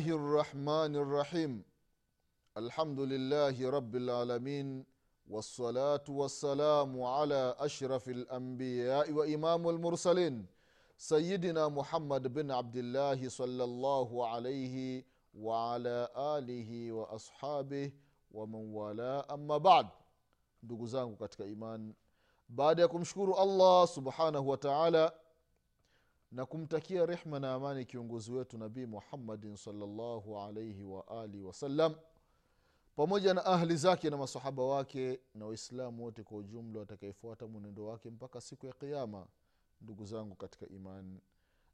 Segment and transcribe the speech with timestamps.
[0.00, 1.52] الله الرحمن الرحيم
[2.56, 4.84] الحمد لله رب العالمين
[5.28, 10.46] والصلاة والسلام على أشرف الأنبياء وإمام المرسلين
[10.96, 17.92] سيدنا محمد بن عبد الله صلى الله عليه وعلى آله وأصحابه
[18.32, 19.86] ومن والاه أما بعد
[20.62, 21.94] ndugu zangu katika iman.
[22.48, 22.82] Baada
[23.38, 25.12] allah subhanahu wa taala
[26.32, 31.94] na kumtakia rehma na amani kiongozi wetu nabii muhammadin salllahu alaihi waalihi wasallam
[32.96, 38.10] pamoja na ahli zake na masahaba wake na waislamu wote kwa ujumla watakaefuata mwenendo wake
[38.10, 39.26] mpaka siku ya kiama
[39.80, 41.20] ndugu zangu katika imani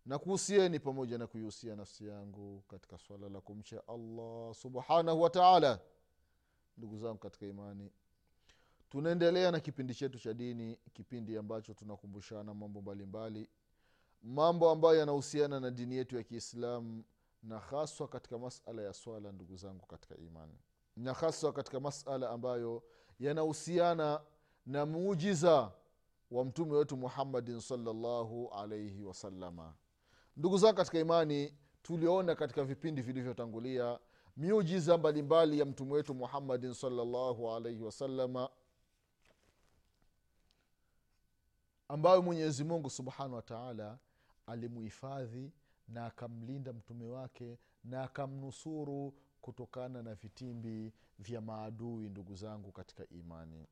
[0.06, 5.80] na kuhusieni pamoja na kuihusia nafsi yangu katika swala la kumcha allah subhanahu wa taala.
[6.76, 7.90] Ndugu zangu katika imani
[8.90, 13.48] tunaendelea na kipindi chetu cha dini kipindi ambacho tunakumbushana mambo mbalimbali
[14.22, 17.04] mambo ambayo yanahusiana na dini yetu ya kiislamu
[17.42, 20.58] na haswa katika masala ya swala ndugu zangu katika imani.
[20.96, 22.82] Na haswa katika masala ambayo
[23.20, 24.20] yanahusiana
[24.66, 25.72] na muujiza
[26.30, 29.74] wa mtume wetu muhammadin salllahu alaihi wasalama
[30.36, 33.98] ndugu zangu katika imani tuliona katika vipindi vilivyotangulia
[34.36, 38.48] miujiza mbalimbali ya mtume wetu muhammadin salllahu alaihi wasalama
[41.88, 43.98] ambayo mwenyezi mungu subhanahu wa taala
[44.46, 45.52] alimuhifadhi
[45.88, 53.66] na akamlinda mtume wake na akamnusuru kutokana na vitimbi vya maadui ndugu zangu katika imani.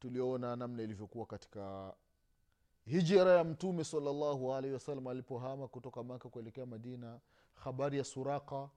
[0.00, 1.94] Tuliona namna ilivyokuwa katika
[2.84, 7.20] hijira ya mtume salllahu alaihi wasallam alipohama kutoka maka kuelekea madina
[7.54, 8.70] habari ya suraka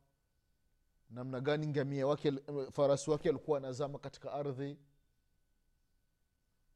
[1.09, 2.31] namna gani ngamia wake
[2.71, 4.77] farasi wake alikuwa anazama katika ardhi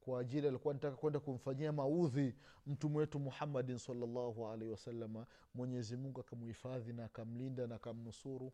[0.06, 2.36] kwa ajili alikuwa nataka kwenda kumfanyia maudhi
[2.68, 8.54] mtume wetu muhammadin salllahu alaihi wasalama mwenyezi mungu akamuhifadhi na akamlinda na akamnusuru.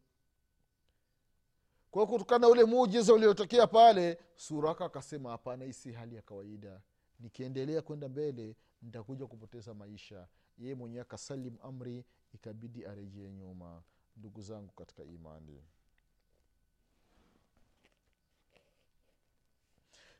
[1.91, 6.81] Kwa kutokana na ule muujiza uliotokea pale suraka akasema hapana hii si hali ya kawaida.
[7.19, 10.27] Nikiendelea kwenda mbele nitakuja kupoteza maisha.
[10.57, 13.81] Yeye mwenyewe akasalim amri ikabidi arejee nyuma.
[14.17, 15.63] Ndugu zangu katika imani.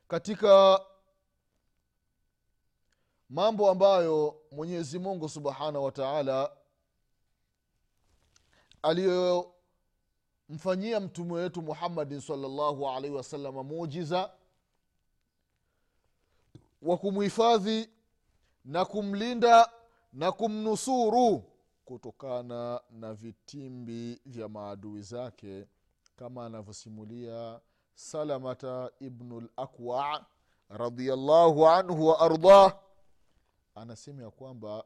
[0.08, 0.80] Katika
[3.30, 6.52] mambo ambayo mwenyezi mungu subhanahu wa taala
[8.82, 14.30] aliyomfanyia mtume wetu muhammadin salllahu alaihi wasalama mujiza
[16.82, 17.88] wa kumhifadhi
[18.64, 19.70] na kumlinda
[20.12, 21.44] na kumnusuru
[21.84, 25.66] kutokana na vitimbi vya maadui zake
[26.16, 27.60] kama anavyosimulia
[27.94, 30.26] salamata ibnu lakwa
[30.68, 32.78] radiallahu anhu wa ardah
[33.80, 34.84] anasema ya kwamba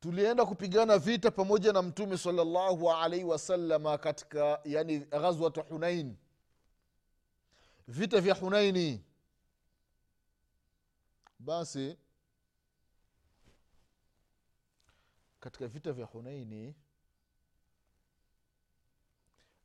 [0.00, 6.16] tulienda kupigana vita pamoja na mtume salllahu alaihi wasalama katika yani ghazwat hunain.
[7.88, 9.04] Vita vya hunaini
[11.38, 11.96] basi
[15.40, 16.74] katika vita vya hunaini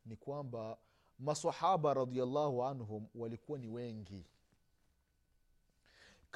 [0.05, 0.77] ni kwamba
[1.19, 4.25] masahaba radiallahu anhum walikuwa ni wengi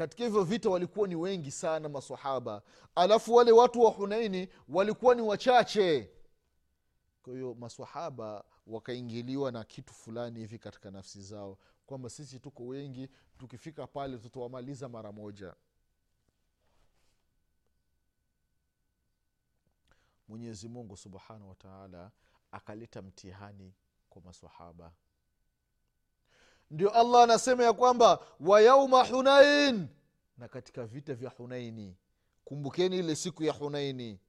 [0.02, 2.62] katika hivyo vita walikuwa ni wengi sana masahaba
[2.96, 6.10] alafu wale watu wa hunaini walikuwa ni wachache.
[7.24, 13.10] Kwa hiyo masahaba wakaingiliwa na kitu fulani hivi katika nafsi zao kwamba sisi tuko wengi
[13.38, 15.56] tukifika pale tutawamaliza mara moja.
[20.28, 22.12] Mwenyezi mungu subhanahu wataala
[22.52, 23.74] akaleta mtihani
[24.10, 24.92] kwa masahaba
[26.72, 29.88] ndio allah anasema ya kwamba wa yauma hunain.
[30.38, 31.96] Na katika vita vya hunaini.
[32.46, 34.20] Kumbukeni ile siku ya hunaini.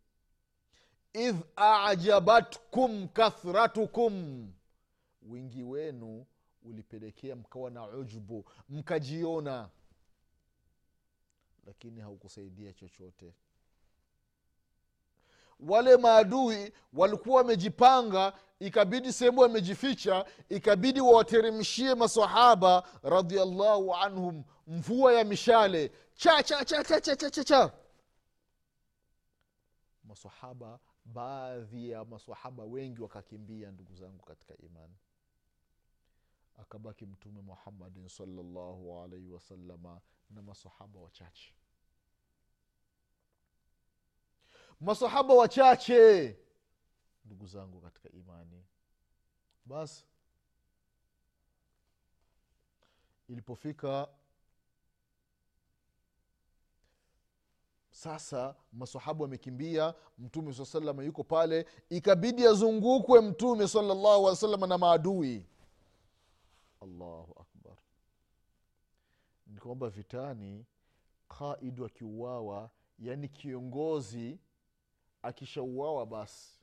[1.12, 4.48] Idh ajabatkum kathratukum.
[5.22, 6.26] Wingi wenu
[6.62, 9.68] ulipelekea mkawa na ujbu mkajiona.
[11.66, 13.34] Lakini haukusaidia chochote
[15.68, 25.92] wale maadui walikuwa wamejipanga ikabidi sehemu wamejificha ikabidi wawateremshie masahaba radiallahu anhum mvua ya mishale.
[26.14, 27.72] Cha cha cha cha cha cha cha, cha.
[30.04, 34.94] masahaba baadhi ya masahaba wengi wakakimbia ndugu zangu katika imani.
[36.56, 40.00] Akabaki mtume muhammadin salllahu alaihi wasalama
[40.30, 41.54] na masahaba wachache.
[44.82, 46.36] Masahaba wachache.
[47.24, 48.64] Ndugu zangu katika imani.
[49.64, 50.04] Basi
[53.28, 54.08] ilipofika
[57.90, 64.78] sasa masahaba wamekimbia mtume saa salama yuko pale ikabidi azungukwe mtume salallahu alih wa na
[64.78, 65.46] maadui.
[66.80, 67.76] Allahu akbar.
[69.46, 70.66] Ni kwamba vitani
[71.28, 74.38] qaidu akiuawa yaani kiongozi
[75.22, 76.62] akishauawa basi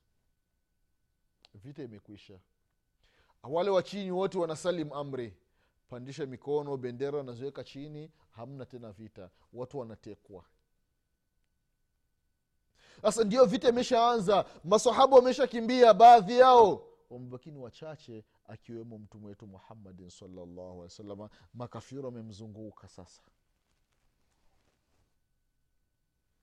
[1.54, 2.40] vita imekwisha.
[3.44, 5.34] Wale wa chini wote wanasalim amri.
[5.90, 9.30] Pandisha mikono bendera wanaziweka chini hamna tena vita.
[9.54, 10.46] Watu wanatekwa.
[13.02, 14.46] Sasa ndio vita imeshaanza.
[14.64, 20.90] Masahaba wameshakimbia baadhi yao wamebakini wachache akiwemo mtume wetu muhammadin salllahu
[21.54, 23.22] makafiro wasalama wamemzunguka sasa.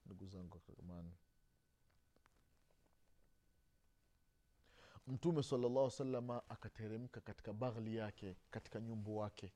[0.05, 0.59] Ndugu zangu
[5.07, 9.53] mtume salllah salama akateremka katika baghli yake katika nyumbu wake.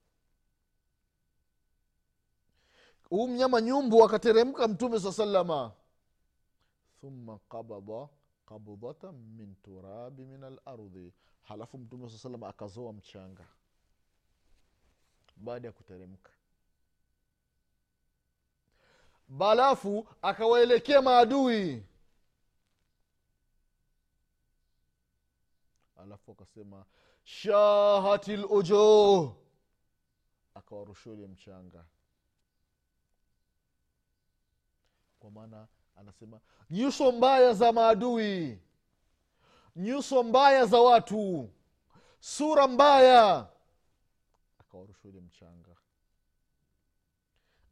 [3.09, 5.71] Huu mnyama nyumbu akateremka mtume saa salama
[7.01, 8.07] thumma qabada
[8.45, 11.13] qabdatan min turabi min alardhi
[11.44, 13.48] halafu mtume saa salama akazoa mchanga
[15.36, 16.31] baada ya kuteremka.
[19.27, 21.83] Balafu akawaelekea maadui
[26.01, 26.86] alafu akasema
[27.24, 29.36] shahati lujo
[30.53, 31.86] akawarushia ule mchanga.
[35.19, 36.39] Kwa maana anasema
[36.69, 38.59] nyuso mbaya za maadui
[39.75, 41.50] nyuso mbaya za watu
[42.19, 43.50] sura mbaya.
[44.59, 45.75] Akawarusha mchanga.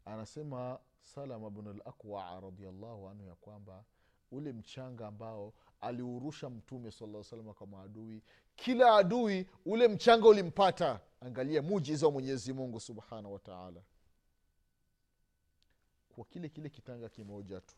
[0.06, 3.84] Anasema salama bnu lakwa radiallahu anhu ya kwamba
[4.32, 8.22] ule mchanga ambao aliurusha mtume sala salama kwa maadui.
[8.56, 11.00] Kila adui ule mchanga ulimpata.
[11.22, 13.82] Angalia mujiza wa mwenyezi mungu subhanahu wataala
[16.16, 17.76] kwa kile kile kitanga kimoja tu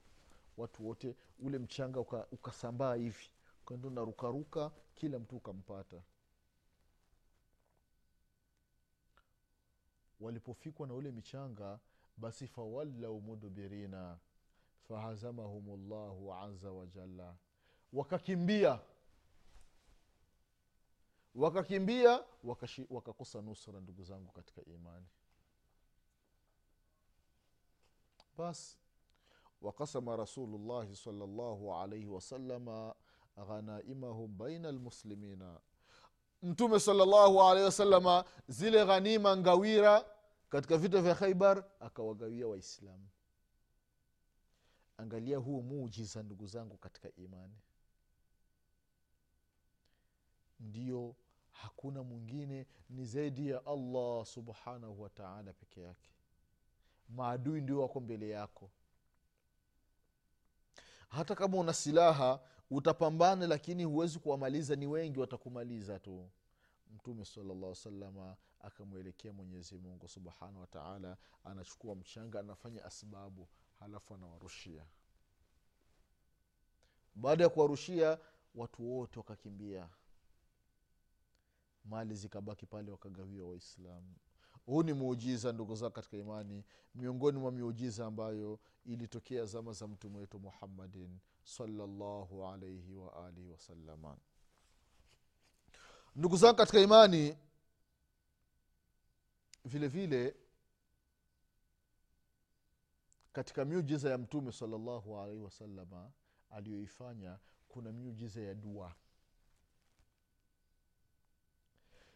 [0.58, 3.30] watu wote ule mchanga uka- ukasambaa hivi
[3.66, 6.02] kando narukaruka kila mtu ukampata.
[10.20, 11.80] Walipofikwa na ule michanga
[12.18, 14.18] basi fawallau mudbirina
[14.92, 17.36] fahazamahum llahu aza wajalla
[17.94, 18.80] wakakimbia.
[21.36, 22.24] Wakakimbia
[22.90, 25.06] wakakosa nusra ndugu zangu katika imani.
[28.38, 28.78] Basi
[29.62, 32.96] wakasama rasulullahi salllahu alaihi wasalama
[33.48, 35.60] ghanaimahum baina lmuslimina
[36.44, 40.06] mtume salllahu alaihi wasalama zile ghanima ngawira
[40.50, 43.08] katika vita vya khaibar akawagawia waislamu
[45.02, 47.56] angalia huu muujiza ndugu zangu katika imani.
[50.60, 51.16] Ndio
[51.52, 56.10] hakuna mwingine ni zaidi ya allah subhanahu wataala peke yake.
[57.10, 58.72] Maadui ndio wako mbele yako.
[61.10, 62.40] Hata kama una silaha
[62.70, 66.30] utapambana lakini huwezi kuwamaliza ni wengi watakumaliza tu.
[66.96, 73.48] Mtume salallah salama akamwelekea mwenyezi mungu subhanahu wataala anachukua mchanga anafanya asbabu
[73.82, 74.86] halafu anawarushia.
[77.16, 78.20] Baada ya kuwarushia
[78.56, 79.90] watu wote wakakimbia.
[81.86, 84.16] Mali zikabaki pale wakagawiwa waislamu.
[84.66, 86.64] Huu ni muujiza ndugu zao katika imani
[86.96, 94.18] miongoni mwa miujiza ambayo ilitokea zama za mtume wetu muhammadin salllahu alaihi waalihi wasalama
[96.16, 97.38] ndugu zangu katika imani
[99.66, 100.36] vile vile
[103.34, 106.12] katika miujiza ya mtume salllahu alaihi wasalama
[106.50, 108.96] aliyoifanya kuna miujiza ya dua.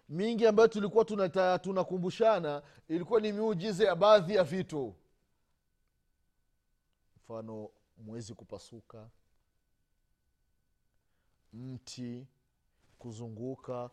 [0.10, 1.06] Mingi ambayo tulikuwa
[1.60, 4.96] tunakumbushana ilikuwa ni miujiza ya baadhi ya vitu.
[7.18, 9.10] Mfano mwezi kupasuka
[11.54, 12.28] mti
[13.00, 13.90] kuzunguka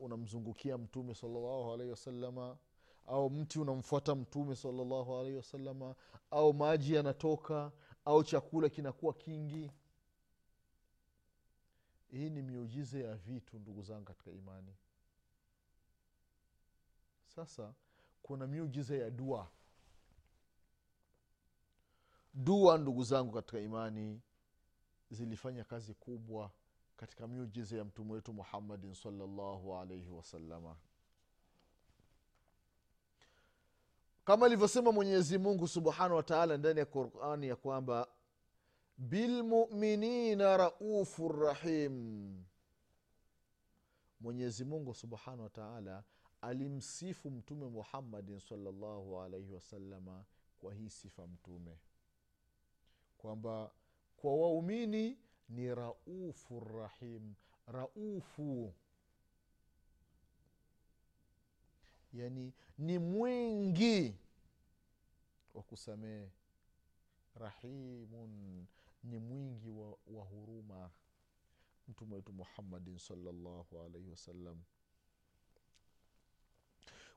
[0.00, 2.56] unamzungukia una mtume salllahu alaihi wasalama
[3.06, 5.94] au mti unamfuata mtume salllahu alaihi wasalama
[6.30, 7.72] au maji yanatoka
[8.04, 9.70] au chakula kinakuwa kingi.
[12.10, 14.74] Hii ni miujiza ya vitu ndugu zangu katika imani.
[17.26, 17.74] Sasa
[18.22, 19.50] kuna miujiza ya dua.
[22.34, 24.20] Dua ndugu zangu katika imani
[25.10, 26.50] zilifanya kazi kubwa
[26.96, 30.76] katika miujiza ya mtume wetu muhammadin salllahu alaihi wasalama
[34.26, 38.08] kama ilivyosema mwenyezi mungu subhanahu wataala ndani ya qurani ya kwamba
[38.98, 42.44] bilmuminina raufu rahim.
[44.20, 46.04] Mwenyezi mungu subhanahu wataala
[46.40, 50.24] alimsifu mtume muhammadin salllahu alaihi wasalama
[50.58, 51.78] kwa hii sifa mtume.
[53.18, 53.70] Kwamba
[54.16, 55.18] kwa waumini
[55.48, 57.34] ni raufu rahim
[57.66, 58.74] raufu
[62.12, 64.14] yani ni mwingi
[65.54, 66.30] wa kusamehe.
[67.34, 68.66] Rahimun
[69.04, 70.90] ni mwingi wa, wa huruma.
[71.88, 74.62] Mtume wetu muhammadin salllahu alaihi wasallam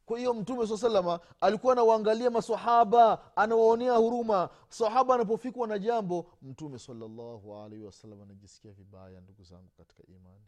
[0.06, 4.50] kwa hiyo mtume saa salama alikuwa anawaangalia masahaba anawaonea huruma.
[4.70, 10.46] Sahaba anapofikwa na jambo mtume salllahu alaihi wasallam anajisikia vibaya ndugu zangu katika imani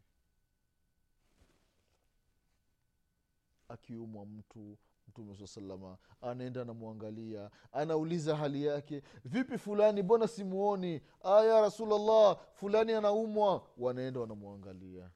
[3.72, 10.04] akiumwa mtu mtume saa salama anaenda anamwangalia anauliza hali yake vipi fulani?
[10.04, 11.02] Mbona simuoni?
[11.26, 13.68] Ya rasulllah fulani anaumwa.
[13.78, 15.10] Wanaenda wanamwangalia.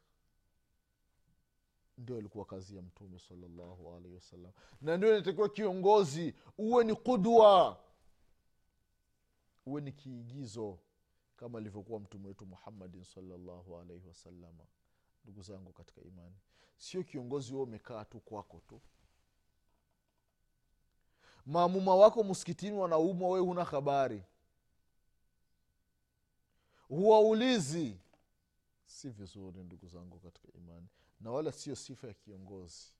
[1.98, 4.52] Ndio ilikuwa kazi ya mtume salallahu alaihi wasallam.
[4.82, 7.80] Na ndio inatakiwa kiongozi uwe ni kudwa
[9.66, 10.80] uwe ni kiigizo
[11.36, 14.64] kama alivyokuwa mtume wetu muhammadin salallahu alaihi wasalama
[15.26, 16.36] ndugu zangu katika imani.
[16.78, 18.82] Sio kiongozi huo umekaa tu kwako tu.
[21.46, 24.24] Maamuma wako msikitini wanaumwa wewe huna habari.
[26.88, 27.98] Huwaulizi.
[28.86, 30.88] Si vizuri ndugu zangu katika imani.
[31.20, 32.94] Na wala sio sifa ya kiongozi.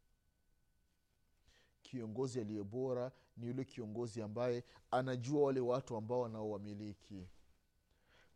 [1.82, 7.28] Kiongozi aliye bora ni yule kiongozi ambaye anajua wale watu ambao wanaowamiliki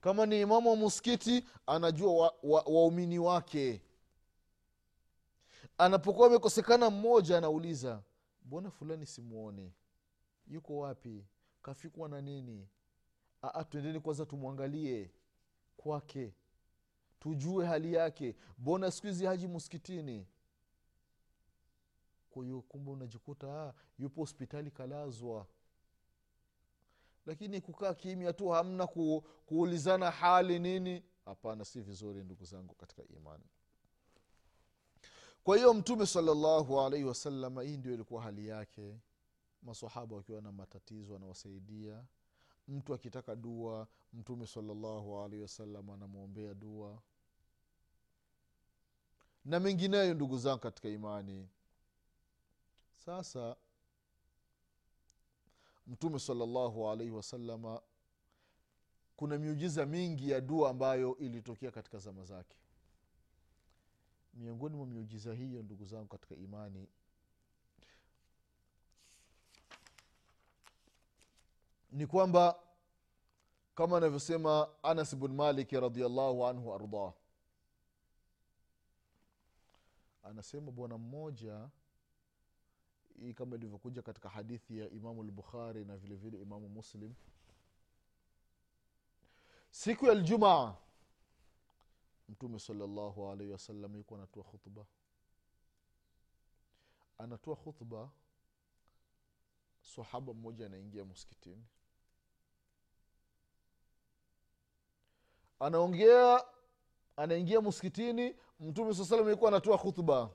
[0.01, 3.81] kama ni imamu wa muskiti anajua waumini wa, wa wake.
[5.77, 8.03] Anapokuwa amekosekana mmoja anauliza
[8.45, 9.73] mbona fulani simwoni
[10.47, 11.25] yuko wapi?
[11.61, 12.67] Kafikwa na nini?
[13.43, 15.11] Aa, twendeni kwanza tumwangalie
[15.77, 16.33] kwake.
[17.19, 18.35] Tujue hali yake.
[18.57, 20.27] Mbona siku hizi haji muskitini
[22.29, 25.47] kwa hiyo kumbe unajikuta yupo hospitali kalazwa
[27.29, 31.03] lakini kukaa kimya tu hamna ku, kuulizana hali nini.
[31.25, 33.43] Hapana si vizuri ndugu zangu katika imani.
[35.43, 38.99] Kwa hiyo mtume salallahu alaihi wasalama hii ndio ilikuwa hali yake.
[39.61, 42.03] Masahaba wakiwa na matatizo anawasaidia
[42.67, 47.01] mtu akitaka dua mtume salallahu alaihi wasallam anamwombea dua.
[49.45, 51.49] Na mengineyo ndugu zangu katika imani.
[53.05, 53.55] Sasa
[55.89, 57.81] mtume salallahu alaihi wasalama
[59.15, 62.57] kuna miujiza mingi ya dua ambayo ilitokea katika zama zake.
[64.33, 66.87] Miongoni mwa miujiza hiyo ndugu zangu katika imani
[71.91, 72.59] ni kwamba
[73.75, 77.13] kama anavyosema anas bn maliki radiallahu anhu ardah
[80.23, 81.69] anasema bwana mmoja
[83.19, 87.13] hii kama ilivyokuja katika hadithi ya imamu lbukhari na vile vile imamu muslim.
[89.71, 90.75] Siku ya ljumaa
[92.29, 94.85] mtume salallahu alaihi wasallam yuko anatoa khutba.
[97.17, 98.09] Anatoa khutba
[99.81, 101.65] sahaba mmoja anaingia msikitini.
[105.59, 106.45] Anaongea
[107.17, 110.29] anaingia msikitini mtume saa salam alikuwa anatoa khutba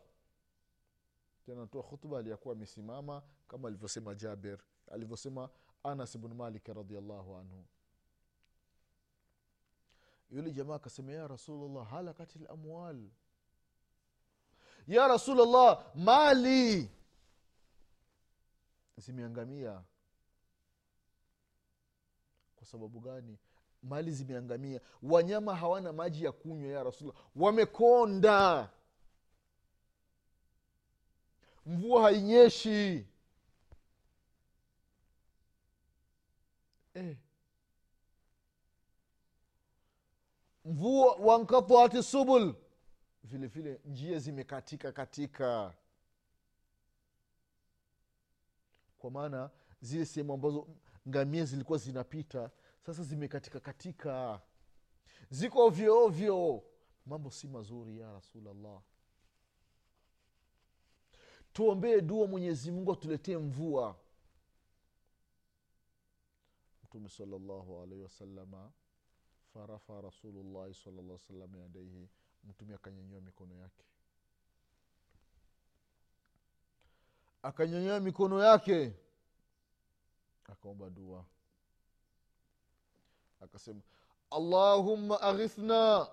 [1.47, 4.59] tena anatoa khutba aliyakuwa amesimama kama alivyosema jaber
[4.93, 5.49] alivyosema
[5.83, 7.65] anas bnu malik radiallahu anhu.
[10.31, 13.09] Yule jamaa akasema ya rasulllah halakati lamwal
[14.87, 16.91] ya rasulllah mali.
[18.97, 19.83] Zimeangamia
[22.57, 23.39] kwa sababu gani?
[23.83, 24.81] Mali zimeangamia.
[25.03, 28.71] Wanyama hawana maji ya kunywa ya rasulllah wamekonda
[31.67, 33.07] mvua hainyeshi.
[36.95, 37.17] Eh.
[40.65, 42.55] mvua wankataati subul?
[43.25, 45.75] Vile vile njia zimekatika katika.
[48.99, 50.69] Kwa maana zile sehemu ambazo
[51.09, 52.51] ngamia zilikuwa zinapita
[52.87, 54.41] sasa zimekatika katika.
[55.31, 56.63] Ziko ovyo ovyo.
[57.07, 58.83] Mambo si mazuri ya rasulllah
[61.55, 63.97] tuombee dua mwenyezi mungu atuletee mvua.
[66.85, 68.73] Mtume salllahu alaihi wasalama
[69.55, 72.09] farafa rasulullahi salllah salam yadaihi
[72.45, 73.85] mtume akanyanyua mikono yake.
[77.43, 78.93] Akanyanyua mikono yake
[80.45, 81.25] akaomba dua.
[83.41, 83.81] Akasema
[84.31, 86.09] allahumma aghithna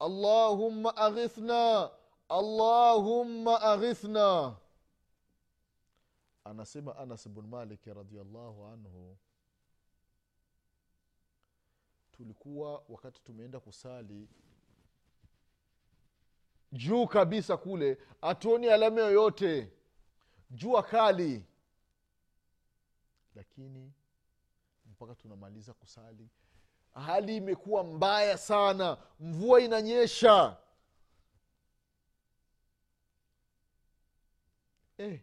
[0.00, 1.90] allahumma aghithna
[2.28, 4.56] allahumma aghithna
[6.50, 9.18] anasema anas bn maliki radiallahu anhu
[12.12, 14.28] tulikuwa wakati tumeenda kusali
[16.72, 19.72] juu kabisa kule hatuoni alama yoyote
[20.50, 21.44] jua kali
[23.34, 23.92] lakini
[24.86, 26.28] mpaka tunamaliza kusali
[26.94, 30.56] hali imekuwa mbaya sana mvua inanyesha
[34.98, 35.20] eh.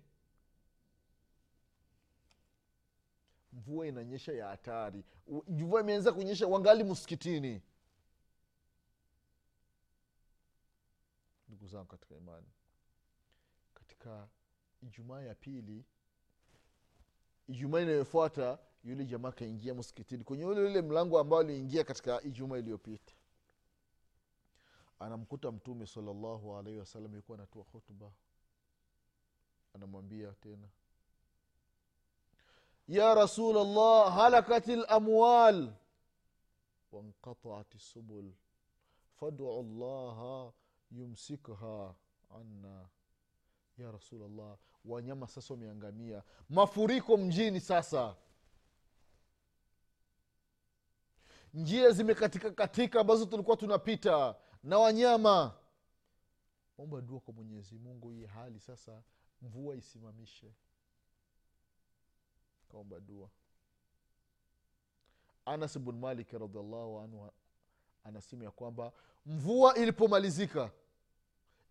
[3.68, 5.04] Mvua inanyesha ya hatari.
[5.48, 7.62] Mvua imeanza kunyesha wangali msikitini.
[11.48, 12.48] Ndugu zangu katika imani
[13.74, 14.28] katika
[14.82, 15.86] ijumaa ya pili
[17.48, 23.14] ijumaa inayofuata yule jamaa akaingia msikitini kwenye ule ule mlango ambao aliingia katika ijumaa iliyopita.
[25.00, 28.12] Anamkuta mtume salallahu alaihi wasallam yukuwa anatoa hutuba
[29.74, 30.68] anamwambia tena
[32.88, 35.74] ya rasul llah halakat lamwal
[36.92, 38.32] wanqataat subul
[39.20, 40.52] fadu llaha
[40.92, 41.96] yumsikha
[42.36, 42.90] anna.
[43.78, 46.24] Ya rasulllah wanyama sasa wameangamia.
[46.50, 48.16] Mafuriko mjini sasa.
[51.54, 54.36] Njia zimekatika katika ambazo tulikuwa tunapita.
[54.64, 55.54] Na wanyama.
[56.78, 59.04] Omba dua kwa mwenyezi mungu hii hali sasa
[59.42, 60.54] mvua isimamishe
[62.74, 63.30] kaomba dua.
[65.46, 67.32] Anas bn malik radiallahu anhu
[68.04, 68.92] anasema ya kwamba
[69.26, 70.72] mvua ilipomalizika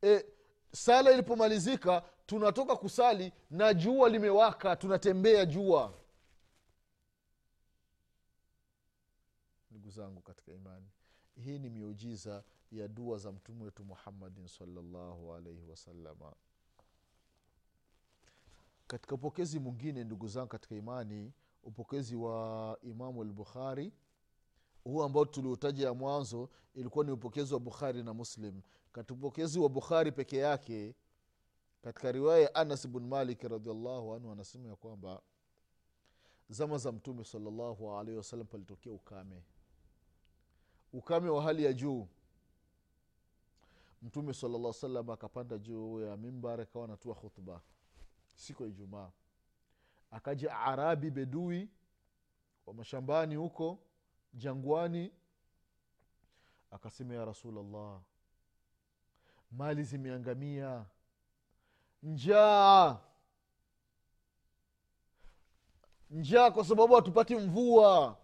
[0.03, 0.25] e,
[0.73, 5.95] sala ilipomalizika tunatoka kusali na jua limewaka tunatembea jua.
[9.71, 10.87] Ndugu zangu katika imani
[11.35, 16.35] hii ni miujiza ya dua za mtume wetu muhammadin salllahu alaihi wasalama
[18.93, 23.93] katika upokezi mwingine ndugu zangu katika imani upokezi wa imamu lbukhari
[24.85, 28.61] huu ambao tuliutaja mwanzo ilikuwa ni upokezi wa bukhari na muslim.
[28.93, 30.95] Katika upokezi wa bukhari peke yake
[31.83, 35.23] katika riwaya ya anas bn malik radiallahu anhu anasema ya kwamba
[36.49, 39.43] zama za mtume salallahu alaihi wasallam palitokea ukame.
[40.93, 42.09] Ukame wa hali ya juu.
[44.03, 47.61] Mtume salllah salam akapanda juu ya mimbar akawa anatua khutba
[48.43, 49.11] siku ya ijumaa.
[50.11, 51.71] Akaja arabi bedui
[52.67, 53.79] wa mashambani huko
[54.35, 55.13] jangwani
[56.71, 58.01] akasema ya rasulllah
[59.51, 60.87] mali zimeangamia.
[62.03, 63.01] Njaa.
[66.11, 68.19] Njaa kwa sababu hatupati mvua.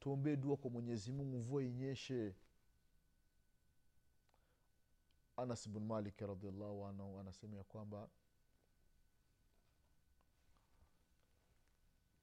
[0.00, 2.34] Tuombee dua kwa mwenyezi mungu mvua inyeshe
[5.36, 8.08] anas bnu malik radiallahu anhu anasema ya kwamba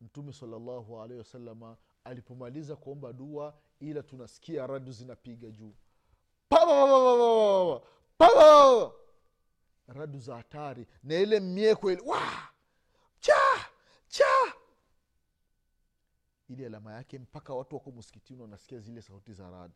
[0.02, 5.74] mtume salallahu alaihi wasalama alipomaliza kuomba dua ila tunasikia radu zinapiga juu
[8.18, 8.28] Pa-
[9.88, 12.22] radu za hatari na ile mieko ile wa
[13.20, 13.70] cha
[14.08, 14.26] cha
[16.50, 19.72] ili alama yake mpaka watu wako msikitini wanasikia zile sauti za rad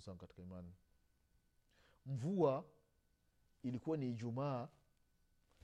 [0.00, 0.72] ndugu zangu katika imani.
[2.06, 2.64] Mvua
[3.62, 4.68] ilikuwa ni ijumaa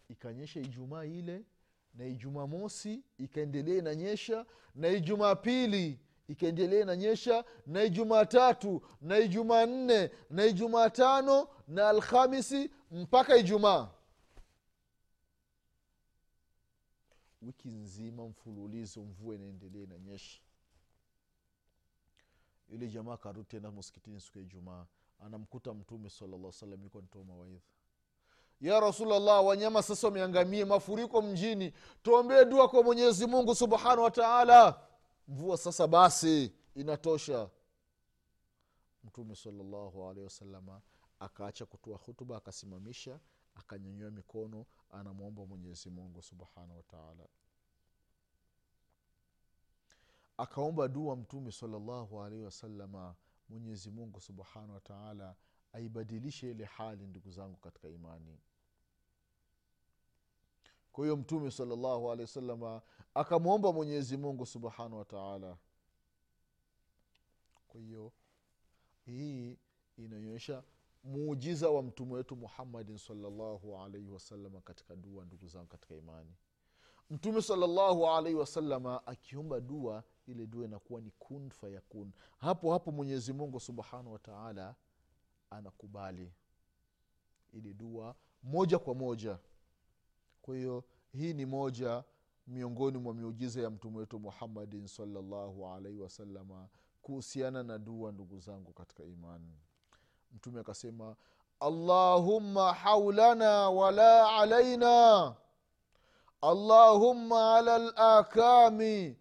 [0.09, 1.45] ikanyesha ijumaa ile
[1.95, 9.67] na ijumaa mosi ikaendelea inanyesha na ijumaa pili ikaendelea inanyesha na ijumaa tatu na ijumaa
[9.67, 13.91] nne na ijumaa tano na alhamisi mpaka ijumaa.
[17.43, 20.41] Wiki nzima mfululizo mvua inaendelea inanyesha
[22.69, 24.87] yule jamaa akarudi tena msikitini siku ya ijumaa
[25.19, 27.61] anamkuta mtume salalla salam yuko nitoa mawaidha
[28.61, 31.73] ya rasulllah wanyama sasa wameangamie mafuriko mjini.
[32.03, 34.81] Tuombee dua kwa mwenyezi mungu subhanahu wa taala.
[35.29, 37.51] Mvua sasa basi inatosha.
[39.05, 40.15] Mtume salallahu
[41.21, 43.21] akaacha kutoa hutuba akasimamisha
[43.55, 47.29] akanyanyua mikono anamwomba mwenyezi mungu subhanahu wataala
[50.39, 53.15] akaomba dua mtume salallahu alaihi wasalama
[53.49, 55.37] mwenyezi mungu subhanahu wataala
[55.73, 58.39] aibadilishe ile hali ndugu zangu katika imani.
[60.93, 62.83] Kwa hiyo mtume salllahu alehi wasalama
[63.15, 65.57] akamwomba mwenyezi mungu subhanahu wataala
[67.69, 68.13] kwa hiyo
[69.05, 69.59] hii
[69.97, 70.63] inaonyesha
[71.05, 76.35] muujiza wa mtume wetu muhammadin salllahu alaihi wasalama katika dua ndugu zangu katika imani.
[77.11, 81.51] Mtume salllahu alaihi wasalama akiomba dua ile dua inakuwa ni kun.
[81.51, 84.75] Fayakun hapo hapo mwenyezi mungu subhanahu wataala
[85.51, 86.33] anakubali
[87.53, 89.39] ili dua moja kwa moja.
[90.43, 92.05] Kwa hiyo hii ni moja
[92.47, 96.69] miongoni mwa miujiza ya mtume wetu muhammadin salllahu alaihi wasalama
[97.03, 99.59] kuhusiana na dua ndugu zangu katika imani.
[100.33, 101.17] Mtume akasema
[101.61, 105.35] allahumma haulana wala alaina
[106.41, 109.17] allahumma ala lakami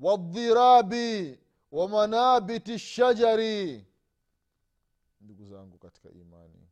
[0.00, 1.38] wadhirabi
[1.72, 3.86] wa manabiti shajari.
[5.20, 6.68] Ndugu zangu katika imani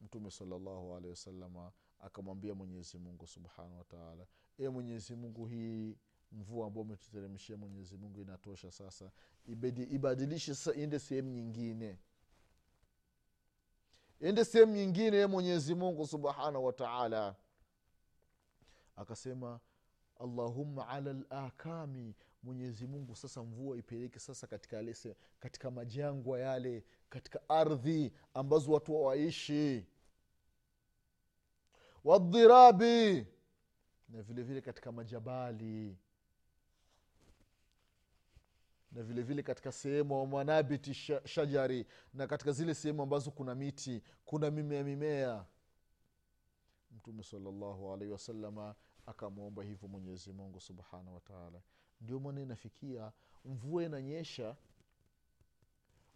[0.00, 4.26] mtume salllahu alehi wasalama akamwambia mwenyezi mungu subhanahu wataala
[4.58, 5.96] e mwenyezi mungu hii
[6.32, 9.10] mvua ambao umetuteremshia mwenyezi mungu inatosha sasa.
[9.46, 11.98] Ibedi ibadilishe sasa iende sehemu nyingine.
[14.20, 17.36] Ende sehemu nyingine ye mwenyezi mungu subhanahu wataala
[18.96, 19.60] akasema
[20.20, 27.48] allahumma ala lakami mwenyezi mungu sasa mvua ipeleke sasa katika lese, katika majangwa yale katika
[27.48, 29.86] ardhi ambazo watu hawaishi.
[32.04, 33.26] Wadhirabi
[34.08, 35.96] na vile vile katika majabali.
[38.92, 44.50] Na vile vile katika sehemu manabiti shajari na katika zile sehemu ambazo kuna miti kuna
[44.50, 45.44] mimea mimea.
[46.90, 48.74] Mtume salallahu alaihi wasalama
[49.06, 51.62] akamwomba hivyo mwenyezi mungu subhanahu wataala
[52.02, 53.12] ndio maana inafikia
[53.44, 54.56] mvua inanyesha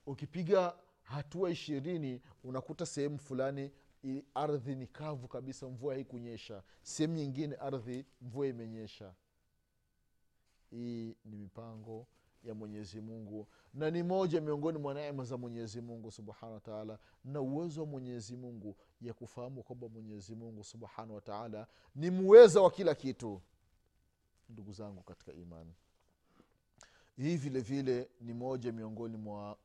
[0.07, 3.71] ukipiga hatua ishirini unakuta sehemu fulani
[4.35, 6.63] ardhi ni kavu kabisa mvua haikunyesha.
[6.83, 9.15] Sehemu nyingine ardhi mvua imenyesha.
[10.71, 12.07] Hii ni mipango
[12.43, 17.41] ya mwenyezi mungu na ni moja miongoni mwa neema za mwenyezi mungu subhanahu wataala na
[17.41, 22.95] uwezo wa mwenyezi mungu ya kufahamu kwamba mwenyezi mungu subhanahu wataala ni muweza wa kila
[22.95, 23.43] kitu
[24.49, 25.75] ndugu zangu katika imani.
[27.17, 29.59] Hii vile vile ni moja miongoni mwa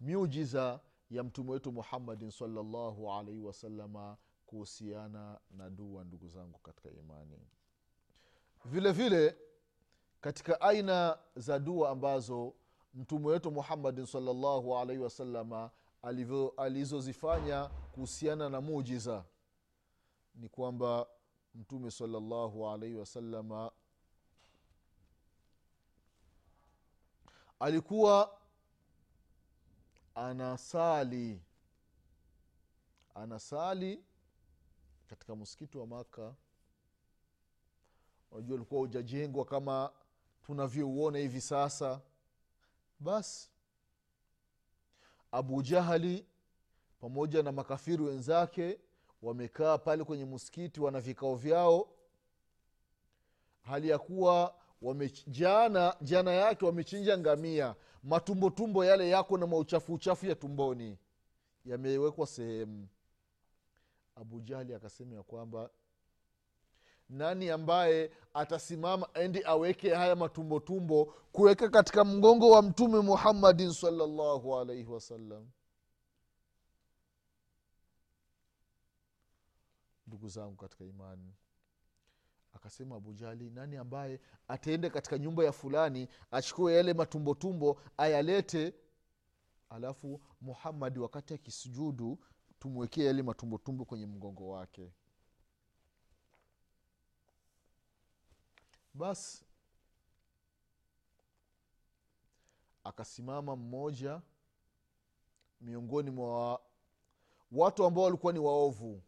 [0.00, 0.80] miujiza
[1.10, 7.38] ya mtume wetu muhammadin salllahu alaihi wasalama kuhusiana na dua ndugu zangu katika imani.
[8.64, 9.36] Vile vile
[10.20, 12.54] katika aina za dua ambazo
[12.94, 15.70] mtume wetu muhammadin salllahu alaihi wasalama
[16.56, 19.24] alizozifanya kuhusiana na mujiza
[20.34, 21.06] ni kwamba
[21.54, 23.70] mtume salllahu alaihi wasalama
[27.60, 28.38] alikuwa
[30.14, 31.42] anasali
[33.14, 34.04] anasali
[35.06, 36.34] katika msikiti wa maka
[38.30, 39.92] unajua ulikuwa ujajengwa kama
[40.42, 42.00] tunavyouona hivi sasa.
[43.00, 43.50] Basi
[45.32, 46.26] abu jahali
[47.00, 48.80] pamoja na makafiri wenzake
[49.22, 51.88] wamekaa pale kwenye msikiti wana vikao vyao.
[53.60, 54.54] Hali ya kuwa
[55.26, 57.74] jana jana yake wamechinja ngamia.
[58.02, 60.98] Matumbotumbo yale yako na mauchafu uchafu ya tumboni
[61.64, 62.88] yamewekwa sehemu.
[64.16, 65.70] Abu jahli akasema ya kwamba
[67.08, 74.90] nani ambaye atasimama endi aweke haya matumbotumbo kuweka katika mgongo wa mtume muhammadin salllahu alaihi
[74.90, 75.46] wasallam
[80.10, 81.34] ndugu zangu katika imani.
[82.52, 88.74] Akasema abujali nani ambaye ataenda katika nyumba ya fulani achukue yale matumbotumbo ayalete?
[89.68, 92.18] Alafu muhammadi wakati akisujudu
[92.58, 94.92] tumwekee yale matumbotumbo kwenye mgongo wake.
[98.94, 99.44] Basi
[102.84, 104.22] akasimama mmoja
[105.60, 106.60] miongoni mwa
[107.52, 109.02] watu ambao walikuwa ni waovu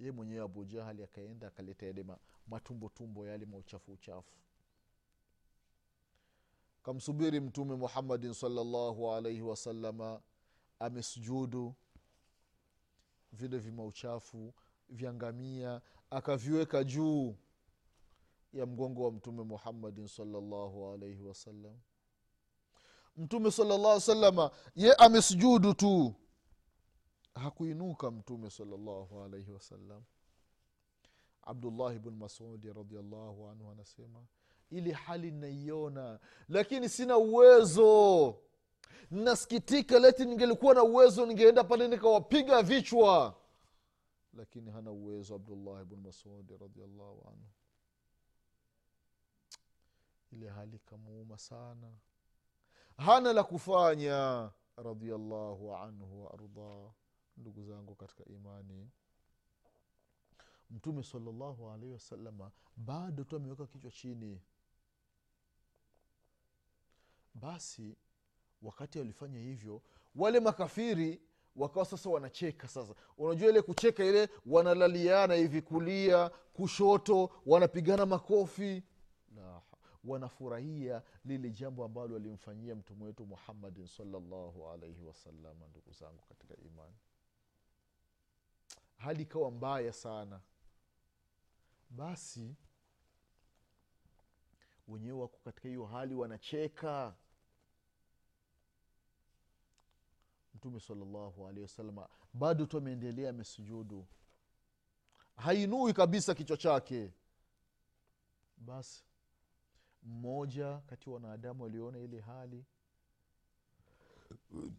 [0.00, 2.04] ye mwenyewe abu jahali akaenda akaleta yale
[2.46, 4.36] matumbotumbo yale mauchafu uchafu
[6.82, 10.20] kamsubiri mtume muhammadin salllahu alaihi wasalama
[10.78, 11.74] amesujudu.
[13.32, 14.54] Vile vimauchafu
[14.88, 17.36] vya ngamia akaviweka juu
[18.52, 21.76] ya mgongo wa mtume muhammadin salllahu alaihi wasallam
[23.16, 26.14] mtume salllah salama ye amesujudu tu
[27.40, 30.02] hakuinuka mtume salllahu alaihi wasallam
[31.42, 34.24] abdullahi bnu masudi radiallahu anhu anasema
[34.70, 38.36] ili hali naiona lakini sina uwezo.
[39.10, 43.34] Nasikitika leti ningelikuwa na uwezo ningeenda pale nikawapiga vichwa.
[44.34, 47.48] Lakini hana uwezo abdullahi bnu masudi radiallahu anhu.
[50.32, 51.92] Ile hali kamuuma sana.
[52.96, 56.90] Hana la kufanya radiallahu anhu waardah
[57.36, 58.90] ndugu zangu katika imani
[60.70, 64.40] mtume salallahu alaihi wasalama bado tu ameweka kichwa chini.
[67.34, 67.96] Basi
[68.62, 69.82] wakati walifanya hivyo
[70.14, 71.22] wale makafiri
[71.56, 72.94] wakawa sasa wanacheka sasa.
[73.18, 78.82] Unajua ile kucheka ile wanalaliana hivi kulia kushoto wanapigana makofi.
[79.28, 79.62] Nah,
[80.04, 86.94] wanafurahia lile jambo ambalo walimfanyia mtume wetu muhammadin salallahu alaihi wasalama ndugu zangu katika imani
[89.00, 90.40] hali ikawa mbaya sana.
[91.90, 92.56] Basi
[94.88, 97.14] wenyewe wako katika hiyo hali wanacheka.
[100.54, 104.06] Mtume salallahu alehi wasalama bado tu ameendelea amesujudu.
[105.36, 107.12] Hainui kabisa kichwa chake.
[108.56, 109.04] Basi
[110.02, 112.64] mmoja kati ya wanadamu aliona ile hali.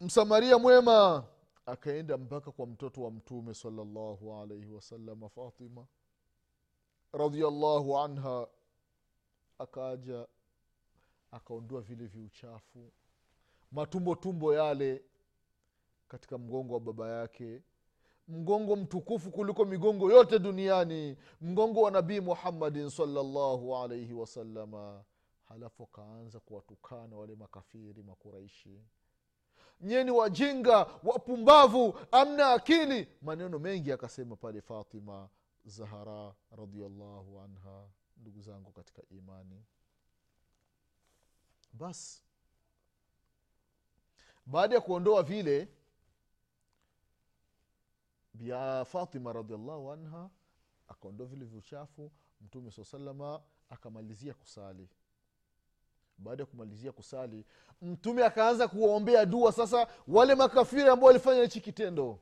[0.00, 1.26] Msamaria mwema
[1.66, 5.86] akaenda mpaka kwa mtoto wa mtume salallahu alaihi wasalama fatima
[7.12, 8.48] radiallahu anha
[9.58, 10.26] akaja
[11.30, 12.92] akaondoa vile viuchafu
[13.72, 15.04] matumbo tumbo yale
[16.08, 17.62] katika mgongo wa baba yake.
[18.28, 25.04] Mgongo mtukufu kuliko migongo yote duniani mgongo wa nabii muhammadin salllahu alaihi wasalama
[25.48, 28.80] halafu akaanza kuwatukana wale makafiri makuraishi
[29.80, 33.08] nyeni wajinga wapumbavu amna akili.
[33.22, 35.28] Maneno mengi akasema pale fatima
[35.64, 39.64] zahara radiallahu anha ndugu zangu katika imani.
[41.72, 42.22] Basi
[44.46, 45.68] baada ya kuondoa vile
[48.34, 50.30] bia fatima radiallahu anha
[50.88, 54.88] akaondoa vile viuchafu mtume saa salama akamalizia kusali
[56.18, 57.44] baada ya kumalizia kusali
[57.82, 62.18] mtume akaanza kuwaombea dua sasa wale makafiri ambao walifanya hichi kitendo.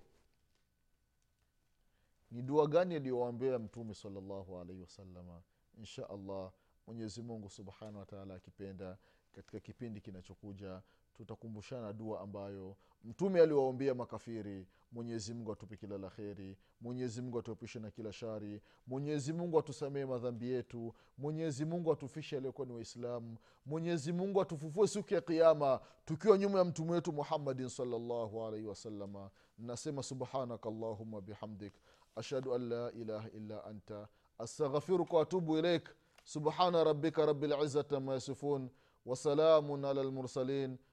[2.31, 5.43] Ni dua gani aliyowaombea mtume salallahu alaihi wasalama
[5.79, 6.53] insha allah
[6.87, 8.99] mwenyezi mungu subhanahu wataala akipenda
[9.33, 10.83] katika kipindi kinachokuja
[11.15, 17.91] tutakumbushana dua ambayo mtume aliwaombea makafiri mwenyezi mungu atupe kila la kheri mwenyezimungu atuepushe na
[17.91, 23.37] kila shari mwenyezi mungu atusamehe madhambi yetu mwenyezi mungu atufishe aliyokuwa ni waislamu
[23.67, 29.31] mwenyezi mungu atufufue siku ya kiama tukiwa nyuma ya mtume wetu muhammadin salllahu alaihi wasalama
[29.59, 31.75] nasema subhanaka allahuma bihamdik
[32.17, 34.09] ashhadu an la ilaha illa anta
[34.39, 35.89] astaghfiruka watubu ilaik
[36.25, 38.71] subhana rabika rabilizati ama yasifun
[39.07, 40.79] wasalamun ala lmursalin al